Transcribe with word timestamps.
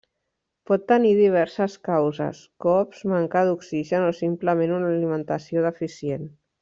Pot 0.69 0.85
tenir 0.91 1.09
diverses 1.17 1.75
causes: 1.89 2.39
cops, 2.67 3.03
manca 3.13 3.43
d'oxigen 3.51 4.07
o 4.07 4.09
simplement 4.23 4.75
una 4.79 4.91
alimentació 4.95 5.67
deficient. 5.69 6.27